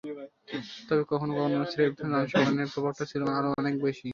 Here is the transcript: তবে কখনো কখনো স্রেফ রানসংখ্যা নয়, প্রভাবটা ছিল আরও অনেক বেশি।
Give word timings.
তবে 0.87 1.03
কখনো 1.11 1.31
কখনো 1.37 1.57
স্রেফ 1.71 1.91
রানসংখ্যা 2.05 2.53
নয়, 2.57 2.69
প্রভাবটা 2.73 3.03
ছিল 3.11 3.21
আরও 3.37 3.49
অনেক 3.59 3.75
বেশি। 3.85 4.07